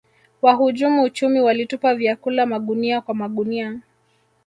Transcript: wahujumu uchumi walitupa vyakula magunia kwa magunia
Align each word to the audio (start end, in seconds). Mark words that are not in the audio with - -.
wahujumu 0.41 1.03
uchumi 1.03 1.39
walitupa 1.39 1.95
vyakula 1.95 2.45
magunia 2.45 3.01
kwa 3.01 3.15
magunia 3.15 3.81